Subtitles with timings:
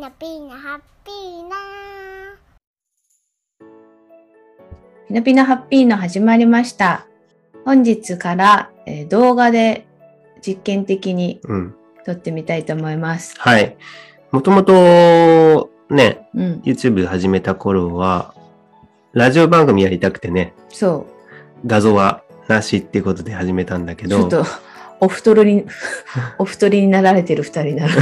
[0.00, 1.56] ナピーナハッピーナ
[5.06, 7.06] ピノピノハッピーの始まりました。
[7.66, 9.86] 本日から、えー動画で
[10.40, 11.74] 実験的にうん。
[12.06, 13.34] 撮ってみたいと思います。
[13.38, 13.76] はい。
[14.30, 18.34] もともと、ね、うん、YouTube 始めた頃は、
[19.12, 21.06] ラジオ番組やりたくてね、そ
[21.66, 24.08] 画像はなしっていうことで始めたんだけう。
[24.08, 24.50] ちょど、っと、
[25.00, 25.66] お太りに、
[26.38, 27.94] お太りになられてる二人なので。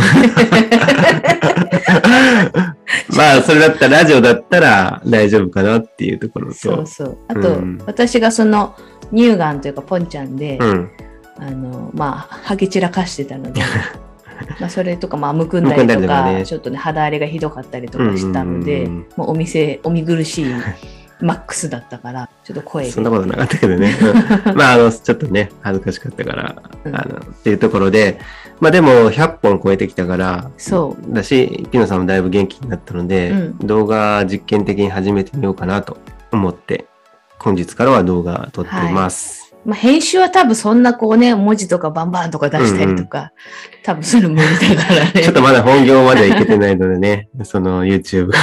[3.17, 7.19] まあ、それだったら、ラジオだったら大丈夫かなっていうところと、そうそう。
[7.29, 8.75] あと、うん私がその
[9.14, 10.91] 乳がんというかポンちゃんで、うん。
[11.39, 13.63] あの、まあ、はげ散らかしてたので、
[14.61, 20.44] まあ、それとか、まあ、むくんだりとかねちょっとね、肌荒れがひどかったりとかしたので、うんうんうんもうお店、お見苦しい
[21.21, 23.95] マックスだったから、ちょっと声そんなことなかったけどね。
[24.46, 28.18] うん まあ、あの、ちょっとね、恥ずかしかったから、うんあの、っていうところで、
[28.61, 31.14] まあでも、100本超えてきたから、そう。
[31.14, 35.98] だし、ピノさんもだいぶ元気になったので、うん動画実験的に始めてみようかなと
[36.33, 36.86] 思って、
[37.39, 39.48] 本日からは動画撮っています。
[39.64, 43.33] まあ、編集は多分そんなこうね、文字とかバンバンとか出したりとか、
[43.83, 45.12] 多分それ無理だからね。
[45.22, 48.39] ちょっとまだ本業まではいけてないのでね、その YouTube が。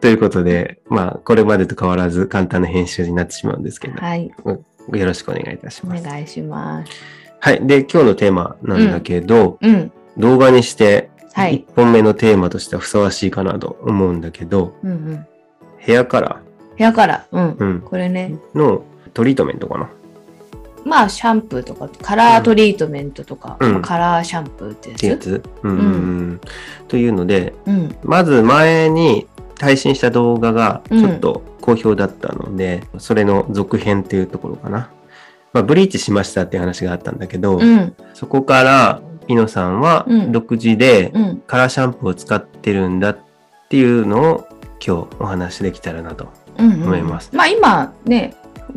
[0.00, 4.30] ということで、まあ、これまでと変わらず簡単な編集になってしまうんですけど、はい。
[4.46, 6.02] よろしくお願いいたしおます。
[6.02, 6.92] 願いします。
[7.38, 7.66] はい。
[7.66, 9.92] で、今日のテーマなんだけど、うん。
[10.16, 15.26] 動画にして、はい1本目のテーマとしてはふさわしいかなと思うんだけど、うんうん。
[15.78, 16.40] ヘアカラ
[16.76, 17.56] 部屋から、うん。
[17.58, 18.82] うんこれね、ーの
[19.14, 19.90] トリートメントかな。
[20.84, 25.06] まあ、シャンプーとか、カラートリートメントとか、うんまあカラーシャンプーってやつ？
[25.06, 25.82] やつ、うんうんう
[26.32, 26.40] ん
[26.88, 27.94] というので、うん。
[28.02, 29.26] まず前に
[29.60, 34.90] 配信した動画がうんちょっと好評だったので、それの続編っていうところかな。
[35.52, 37.94] まあ、ブリーチしましたっていう話があったんだけど、うん。
[38.14, 41.42] そこからピノさんはうん独自でうん。
[41.46, 43.18] カラーシャンプーを使ってるんだっ
[43.68, 44.48] ていうのを
[44.84, 46.28] 今日お話しできたらなと。
[46.58, 46.82] うん、うん。
[46.82, 48.34] 思いますまあ、今ね、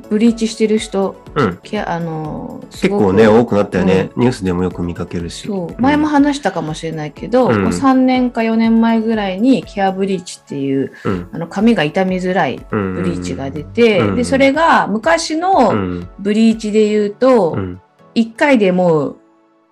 [0.09, 1.59] ブリーチしてる人、うん。
[1.63, 4.11] ケアあの結構ね、多くなったよね。
[4.15, 5.47] ニュースでもよく見かけるし。
[5.47, 11.29] そう前も話したかもしれないけど、うんこう3年か4年前ぐらいにケアブリーチっていううん。
[11.31, 12.95] あの髪が傷みづらいうん。
[12.95, 16.09] ブリーチが出て、うんでそれが昔うのん。
[16.19, 17.81] ブリーチで言うと、うん。
[18.15, 19.17] 1回でもう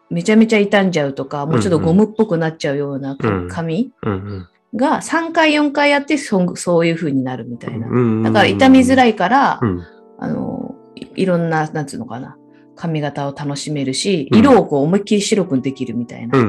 [0.09, 4.47] めちゃめちゃ傷んじゃうとかもうちょっとゴムっぽくなっちゃうようなうん髪うん。
[4.75, 7.87] が3回4回やってそそういう風になるみたいな。
[7.87, 8.23] うん。
[8.23, 9.11] だから傷みづらい。
[9.11, 9.83] いから、うん。
[10.21, 12.37] あのいいろんななんつうのかな
[12.75, 16.39] 髪型を楽しめるしうん色をこう思いっきり白くできるみたいな。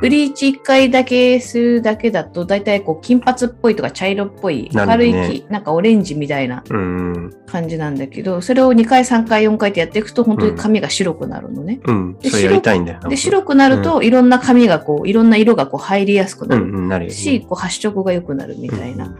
[0.00, 7.30] ブリーチ1回だけするだけだと、だいたいこう金髪っぽいとか茶色っぽい、明るいねき、なんかオレンジみたいなうん。
[7.46, 11.80] 感じなんだけど、それを2回、3回、4回ってやっていくと、本当に髪が白くなるのね。
[11.86, 12.18] うん。
[12.18, 13.00] でそれやりたいんだよ。
[13.08, 17.10] で、白くなると、いろんな髪がこう、いろんな色がこう入りやすくう、なんる。
[17.10, 19.06] し、こう発色が良くなるみたいな。
[19.06, 19.16] うん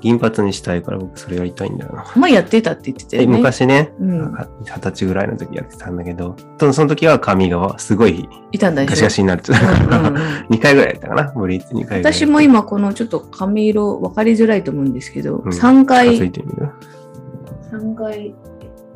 [0.00, 2.04] 銀髪にしたいから僕それやりたいんだよな。
[2.16, 3.36] 前やってたって言ってたえよね。
[3.36, 4.34] 昔ね、うん
[4.64, 9.60] 十歳ぐらいの時やってたんだけど、その時は髪がすごいいたんだガシガシになってた。
[9.60, 12.12] うんうんうん2回ぐらいやったかな、ブリーチ2回ぐらい。
[12.12, 16.68] 私も今このちょっと髪色分かりづらいと思うんですけど、うん3回、近づいてみる
[17.70, 18.34] ？3回、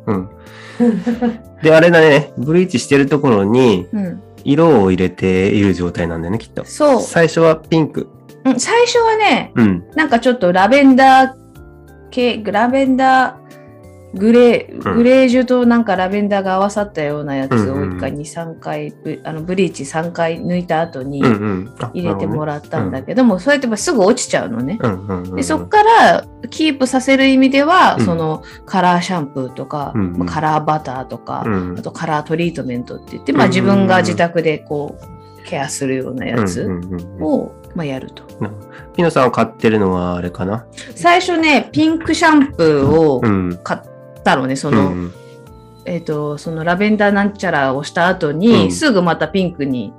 [0.06, 0.28] うん。
[1.62, 6.64] で、あれだね、ブリーチしてるところにうん、色を入れている状態なんだよね、きっと。
[6.64, 8.09] そう、最初はピンク。
[8.44, 9.84] うん、最初はね、うん。
[9.94, 11.44] なんかちょっとラベンダー
[12.10, 13.44] 系、ラベンダー、
[14.16, 14.97] グレー、うん。
[14.97, 17.97] グレージュとなんかラベンダーが合わさったようなやつをうんうんうん。
[17.97, 24.78] 1回、2、3回、ブあのブリーチ3回抜いた後に入れてもららったんだけども、それってやっぱすぐ落ちちゃうのね。
[24.81, 25.37] うんうんうんうん。
[25.37, 28.05] でそこからキープさせる意味では、うん。
[28.05, 30.19] そのカラーシャンプーとか、うんうん。
[30.19, 37.22] まあカラーバターとか、うんあとカラートリートメントって言って、まあ、自分が自宅でこうケアするようなやつうんうんうんうん。
[37.22, 38.24] を、まあ、やると。
[38.96, 40.66] ピノさんが買ってるのはあれかな？
[40.94, 43.58] 最初ね、ピンクシャンプーをうん。
[43.62, 43.80] 買っ
[44.22, 45.12] たのね、その、うん
[45.84, 48.72] えっ、と、そのラベンダーなんちゃらをした後に、うん。
[48.72, 49.92] すぐまたピンクに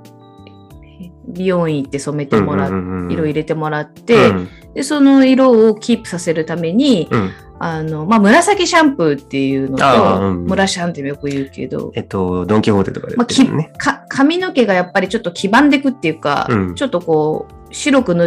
[1.28, 3.12] 美容院行って染めてもらっうん。
[3.12, 4.48] 色入れてもらって、うん。
[4.74, 13.78] で、その色をキープさせるために、うんあの、まあ、紫シャンプーっていうのと、うんシャンってよく言うけど、えっと、ドン・キホーテとかで売まあ。
[13.78, 16.74] か髪の毛がやっぱりちょっと黄ばんでくっていうか、うん。
[16.74, 18.24] ちょっとこう、白くぬ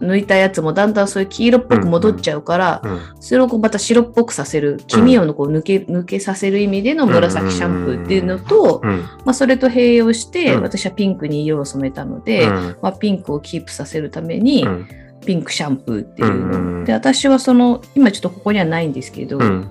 [0.00, 3.00] 抜いたやつもだんだんそういう黄色っぽく戻っちゃうから、うん。
[3.20, 9.00] それをこうまた白っぽくさせる、黄身をこう抜け抜けさせる意味での紫シャンプーっていうのと、うん。
[9.24, 10.62] まあ、それと併用して、うん。
[10.62, 12.76] 私はピンクに色を染めたので、うん。
[12.82, 14.88] まあ、ピンクをキープさせるために、うん
[15.24, 19.68] ピンクシャンプーっていうの、うんうんで私はその今ちょっとここにはないんですけど、うん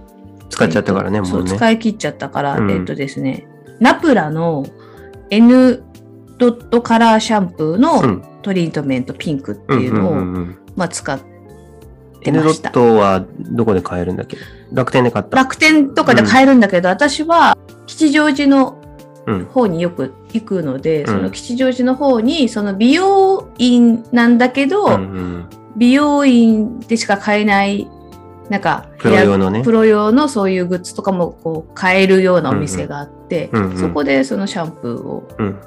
[0.49, 1.55] 使っちゃったからね、そうもうね。
[1.55, 3.47] 使い切っちゃったから、うんえっとですね
[3.79, 4.65] ナプラの
[5.29, 5.83] N
[6.37, 11.19] ドットカラーシャンプーのうんトリートメントピンクっていうのを、んんんまあ、使っ
[12.23, 12.71] てましたッ。
[12.73, 14.37] トはどこで買えるんだっけ？
[14.73, 15.37] 楽天で買った。
[15.37, 17.55] 楽天とかで買えるんだけど、私は
[17.85, 18.81] 吉祥寺の
[19.27, 19.45] うん。
[19.45, 27.89] 方によく行くので、んその吉祥寺の方にその美容院なんだけど、うんうん美容院でしか買えない
[28.49, 35.61] なんかプロ用のねプロ用のそういうグッズとかもこう買えるようなお店があって、うんうんそこでそのシャンプーをうん。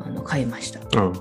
[0.00, 0.80] あの買いました。
[0.98, 1.12] うん。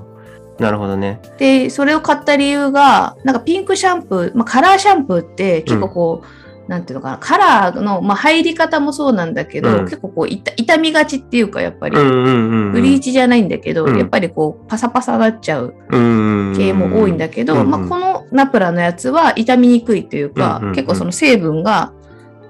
[0.58, 1.22] なるほどね。
[1.38, 6.28] でそれを買った理由がなんかピンクシャンプー、まあ、カラーシャンプーって結構こう、
[6.70, 9.86] なんていうのかなカラーの、まあ、入り方もそうなんだけど、うん。
[9.86, 12.72] 結構こういた傷みがちっていうかやっぱり、うんうんうん。
[12.74, 13.98] ブリーチじゃないんだけど、うん。
[13.98, 17.70] やっぱりこうパサパサになっちゃううん系も多いんだけど、うんうん。
[17.72, 20.76] まあ、このナプラのやつは傷みにくいというか、うんうんうん。
[20.76, 21.92] 結構その成分が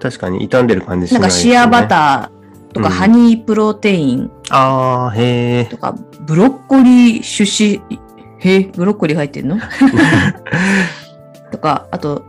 [0.02, 2.94] 確かに傷んでる感じしななんいですね、かシアバターとかうん。
[2.94, 5.66] ハニープロテインああ、へえ。
[5.66, 5.96] とか
[6.28, 7.82] ブロッコリー種子
[8.42, 9.58] へブロッコリー入ってんの？
[11.52, 12.26] とかあと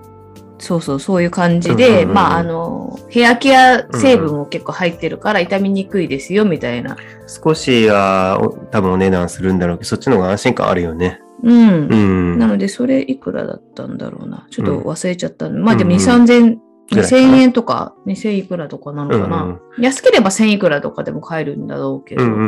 [0.60, 6.96] そうそうそういう感じで、うんうんうんまああのヘアケア成分も結構入ってるから傷みにくいですよみたいな。
[7.26, 11.20] 少しはお多分お値段するんだろうけど、そっちの方が安心感あるよね。
[11.42, 11.96] うんう
[12.34, 12.38] ん。
[12.38, 14.46] なので、それいくらだったんだろうな。
[14.50, 16.58] ちょっと忘れちゃったんで、まあでもうん2、3000、
[16.90, 19.42] ぐらいかな2000円とか、2000いくらとかなのかな。
[19.44, 22.42] うん安ければ1000いくらとかでも買えるんだろうけど、うんうんう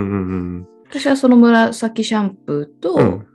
[0.58, 3.06] ん私はその紫シャンプーと、うん。
[3.06, 3.26] うん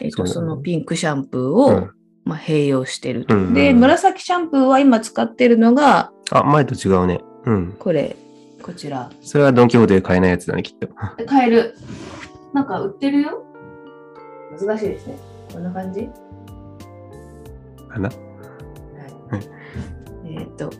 [0.00, 1.90] えっとそのピンクシャンプーを、うん
[2.24, 7.20] まあ、併用してると、うんうんで、紫シャンプーは今使ってるのが、あ、前と違うね。
[7.44, 7.76] うん。
[7.78, 8.16] これ、
[8.62, 9.10] こちら。
[9.20, 10.88] それはドンキホーテで買えないやつだね、きっと。
[11.26, 11.74] 買える。
[12.52, 13.44] なんか売ってるよ。
[14.58, 15.18] 難しいですね。
[15.52, 16.08] こんな感じ？
[17.88, 18.08] かな。
[18.08, 19.40] はい、
[20.26, 20.70] えっ、と、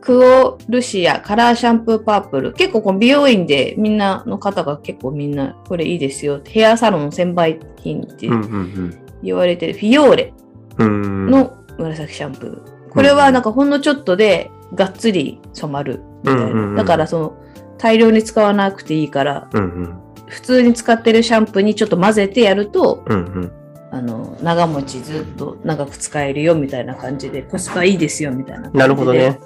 [0.00, 2.52] クオルシアカラーシャンプーパープル。
[2.52, 6.40] 結構この美容院でみんなの方が結構みんなこれいいですよ。
[6.44, 10.38] ヘアサロンの専売品ってうんうん言われてるフィヨーレうん。
[10.38, 10.41] うん。
[10.78, 12.90] の紫シャンプー。
[12.90, 16.44] これはなんかほんのちょっとでがっつり染まるみたいな。
[16.44, 17.42] うんうんうんだからその
[17.82, 19.98] 大量に使わなくていいから、うんうん。
[20.28, 23.52] 普通に使ってるシャンプーにちょっと混ぜてやると、うんうん。
[23.90, 28.78] あの、長持ちずっと長く使えるよみたいな感じで、コスパいいですよみたいな感じで。
[28.78, 29.38] なるほどね。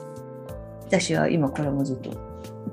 [0.83, 2.11] 私は今これもずっと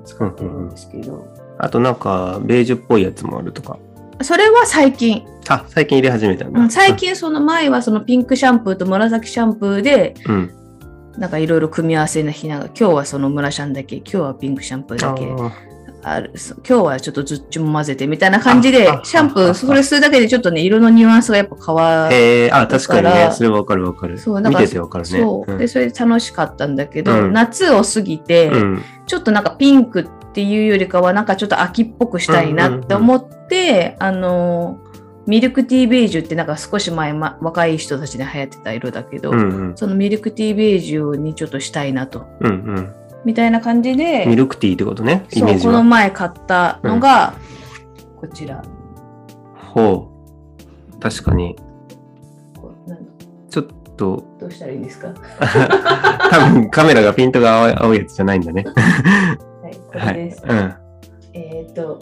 [0.04, 3.78] 使ってるんですけど、あとなんか、ベージュっぽいやつもあるとか。
[4.22, 6.60] それは最近、あ、最近入れ始めたんだ。
[6.60, 6.96] うん最。
[6.96, 10.50] 近その前はそのピンクシャンプーと紫シャンプーで、うん。
[11.18, 15.52] なんかいろいろ組み合わせなひなが、今日はその紫シャンだけ、今日はピンクシャンプーだけ、あ
[16.06, 22.14] あるそ今日はちょっとどっちも混ぜてみたいな感じであ、シャンプー、それするだけでちょっとね、色のニュアンスがやっぱ変わる。
[22.14, 23.30] へえ、あ、確かにね。
[23.32, 24.18] それはわかるわかる。
[24.18, 25.20] そうだから見ててわかるね。
[25.20, 25.58] そう。
[25.58, 28.82] で、それで楽しかったんだけど、うん夏を過ぎて、うん。
[29.06, 34.80] ちょっとなんかピンクっていうよりかは、なんかちょっと秋っぽくしたいなって思って、あの、
[35.28, 39.76] ミルクティーベージュってなんか少し前、ま、若い人たちに流行ってた色だけど、うんうん。
[39.76, 42.92] そのミルクティーベージュにちょっとしたいなと、うんうん。
[43.24, 45.72] みたいな感じで、ミルクティーってことね、イそう、メージは。
[45.72, 47.34] この前買ったのが、
[48.20, 48.60] こちら。
[49.54, 50.10] ほ
[50.96, 51.00] う。
[51.00, 51.54] 確かに、
[53.50, 53.64] ちょっ
[53.96, 55.14] と、どうしたらいいんですか？
[56.30, 58.64] 多分カメラがピントが合うやつじゃないんだね。
[59.98, 60.16] はい、こはい。
[60.16, 60.42] れです。
[60.46, 60.74] うん。
[61.34, 62.00] えっ、と、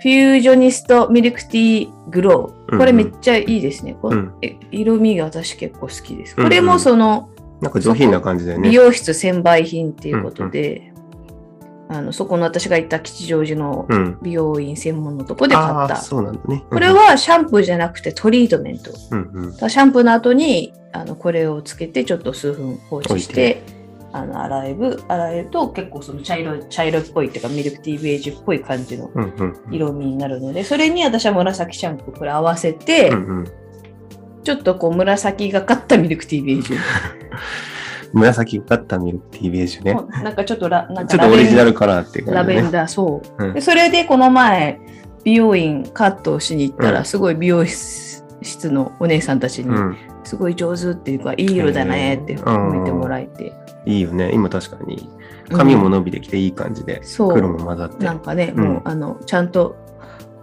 [0.00, 2.78] フュージョニストミルクティーグロー。
[2.78, 3.96] これめっちゃいいですね。
[4.00, 6.34] こうんえ色味が私結構好きです。
[6.36, 7.28] うんうんこれもその
[7.60, 8.70] なんか上品な感じだよね。
[8.70, 10.90] 美容室専売品っていうことで、
[11.90, 14.18] あのそこの私が行った吉祥寺のうん。
[14.22, 15.96] 美容院専門のとこで買った。
[15.96, 16.64] そうなんだね。
[16.70, 18.92] これ、はシャンプーじゃなくてトリートメント。
[19.10, 19.52] うんうん。
[19.52, 23.62] シャンプーの後にあのこれをつけてちょっと数分放置して
[24.12, 29.10] あの洗える洗えると結構その茶色茶色っぽいっていうかミルクティーベージュっぽい感じの。
[29.70, 33.44] 色味になるのでそれに私は紫シャンプーこれ合わせて、うんうん。
[34.42, 36.78] ちょっとこう紫がかったミルクティーベージュ、
[38.12, 39.94] 紫だったミルクティーベージュね。
[40.22, 42.44] なんかちょっとラなんちょかっとオリジナルラカラーっていうベンラ。
[42.44, 44.80] ベンダーそう、うんでそれでこの前
[45.22, 49.96] 美容院カットをしに行ったら、うんすごい美容室のお姉さんたちに、うん。
[50.24, 53.52] すごい上手っていうかいい色だねって褒めてもらえて、
[53.90, 54.30] いいよね。
[54.32, 55.08] 今確かに。
[55.50, 57.34] 髪も伸びてきていい感じで、そう。
[57.34, 58.04] 黒も混ざって。
[58.04, 58.64] なんかね、うん。
[58.64, 59.76] もうあのちゃんと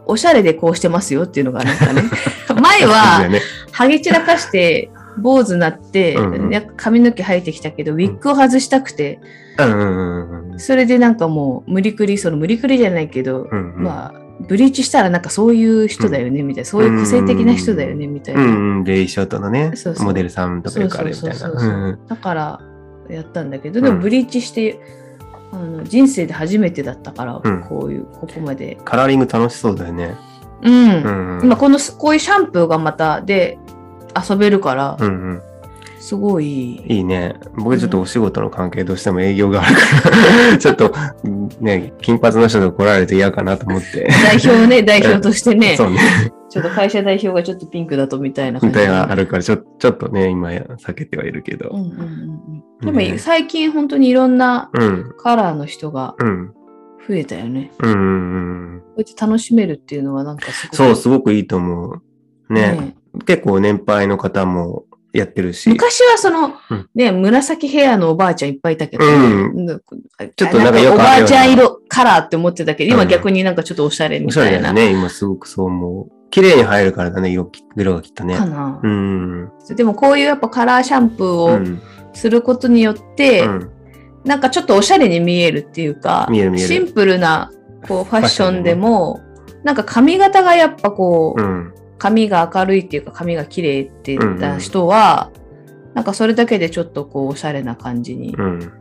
[0.06, 2.04] おしゃれでこうしてますよっていうのがなんかね。
[2.62, 3.42] 前はよね。
[3.72, 9.20] ハゲ散らかして坊主になって、うんうんや髪の毛生えてきたけどウィッグを外したくて、
[9.58, 10.60] うんうんうんうん。
[10.60, 13.84] それでなんかもう無理くりその無理くりじゃないけど、うんうん。
[13.84, 20.06] まあブリーチしたらなんかそういう人だよねみたいな、そういう個性的な人だよねみたいな、うんうん、レイショートのねそうそう。
[20.06, 21.98] モデルさんとかよくあるみたいな。
[22.08, 22.62] だから
[23.10, 24.80] やったんだけどうんでもブリーチして、
[25.52, 30.16] あの人生で初めてだったから、うんこういうここまでカラーリング楽しそうだよね。
[30.62, 31.38] うん。
[31.38, 31.42] うん。
[31.44, 33.60] 今この、こういうシャンプーがまた、で、
[34.30, 35.42] 遊べるからう、んうん。
[36.00, 36.82] すごい。
[36.88, 37.36] いいね。
[37.56, 40.94] 僕ちょっとお仕事の関係どうしても営業があるから、 ちょっと
[41.60, 44.08] ね、金髪の人と来られると嫌かなと思って。
[44.24, 46.00] 代表ね、代表としてね、 そうね。
[46.50, 48.80] ちょっと会社代表がちょっとピンクだとみたいな感じ。
[48.80, 51.82] みたいがあるから、ちょちょっとね、今や避けてはいるけどうん。
[51.82, 52.00] うんうん
[52.82, 52.96] うん。
[52.96, 55.14] でねも最近本当にいろんなうん。
[55.18, 56.54] カラーの人がうん。
[57.08, 57.72] 増えたよね。
[57.80, 58.80] うんうんうん。
[58.82, 60.76] こうやって楽しめるっていうのはなんかすごく。
[60.76, 62.02] そう、すごくいいと思
[62.50, 62.54] う。
[62.54, 62.96] ね。
[63.26, 65.70] 結構年配の方もやってるし。
[65.70, 69.82] 昔はその、うんね、紫ヘアのおばあちゃんいっぱいいたけど、うんち
[70.36, 74.58] ちょっとなんかよくおばあちゃん色カラーって思ってたけど、今うん逆になんかちょっとおしゃれおしゃみたいな。
[74.58, 74.92] れだね。
[74.92, 76.17] 今すごくそう思う。
[76.30, 78.46] 綺麗に入るからだね、色き色がきっとねか。
[78.46, 79.52] な、うん。
[79.76, 81.82] でもこういうやっぱカラーシャンプーうをん。
[82.14, 83.72] することによって、うん
[84.26, 87.50] なんかちょっとおしゃれに見えるっていうか、シンプルな
[87.88, 89.22] こうファッションでも、
[89.64, 91.74] なんか髪型がやっぱこう、うん。
[91.98, 95.32] 髪が明るいっていうか髪が綺麗って言った人は、
[95.94, 98.72] なんかそれだけでちょっとこうおしゃれな感じにうん。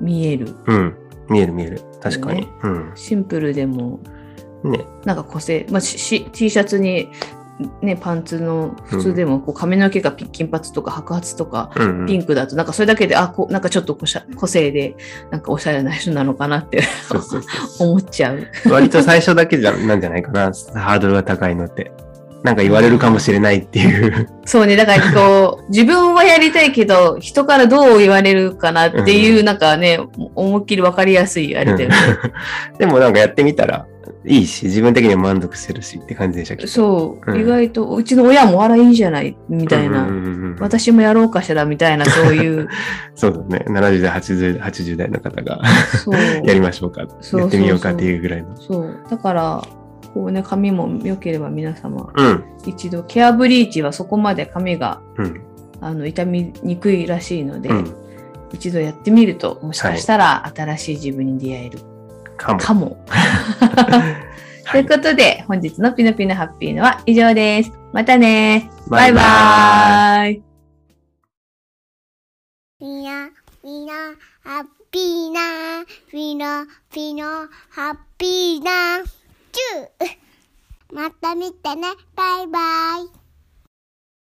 [0.00, 0.54] 見える。
[0.66, 0.96] うん。
[1.30, 1.80] 見える見える。
[2.02, 2.48] 確かに。
[2.94, 4.21] シンプルでもうん。
[4.64, 4.84] ね。
[5.04, 7.08] なんか個性、まあ、しし T シャツに、
[7.80, 11.70] ね、パンツの普通でもこう髪の毛がピ金髪とか白髪とか。
[12.06, 14.96] ピンクだとなんかそれだけであこうなんかちょっとこしゃ個性で
[15.30, 16.82] なんかおしゃれな人なのかなって
[17.78, 18.38] 思っちゃう。
[18.66, 18.72] う。
[18.72, 20.40] 割と最初だけじゃ、なんじゃないかな。
[20.74, 21.92] ハードルが高いのって。
[22.44, 24.28] なんか言われるかもしれないっていう。
[24.44, 29.98] そうねだからこう自分はやりたいけど人からどう言われるかなっていう、うんなんかね
[30.34, 31.94] 思いっきり分かりやすいあれだよね。
[32.78, 33.86] でもなんかやってみたら
[34.24, 36.62] いいし、自分的には満足してるしって感じでしたけ？
[36.62, 36.68] ど。
[36.68, 42.68] そう、うん意外とうちの親もあらいいじゃないみたいな、うんうんうんうん私もやろうかしらみたいなそういう
[43.14, 43.64] そうだね。
[43.68, 45.60] 70代、80代、80代の方が
[46.44, 47.02] やりましょうか。
[47.02, 47.06] や
[47.46, 48.48] ってみようかっていうぐらいの。
[48.60, 49.62] そうだから
[50.14, 52.44] こうね髪も良ければ皆様うん。
[52.66, 55.40] 一度ケアブリーチはそこまで髪がうん。
[55.80, 57.96] あの傷みにくいらしいので、うん。
[58.52, 61.78] 一度やってみるともしかしたら新しい自分に出会える
[62.36, 62.60] かも。
[62.60, 63.04] かも。
[63.08, 64.16] は
[64.72, 67.72] ということで本日のピノピノハッピーのは以上です。
[67.92, 70.42] またねバイバーイ
[72.82, 73.30] みな、
[73.62, 73.92] みな、
[74.42, 76.66] ハッピーな、みな、
[76.96, 79.04] みな、ハッピーな、
[80.92, 82.58] また見てね、バイバ
[82.98, 83.21] イ。